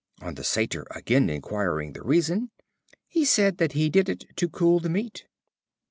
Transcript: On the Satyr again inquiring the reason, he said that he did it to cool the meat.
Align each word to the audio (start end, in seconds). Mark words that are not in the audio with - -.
On 0.19 0.33
the 0.33 0.43
Satyr 0.43 0.87
again 0.89 1.29
inquiring 1.29 1.93
the 1.93 2.01
reason, 2.01 2.49
he 3.07 3.23
said 3.23 3.59
that 3.59 3.73
he 3.73 3.87
did 3.87 4.09
it 4.09 4.25
to 4.37 4.49
cool 4.49 4.79
the 4.79 4.89
meat. 4.89 5.25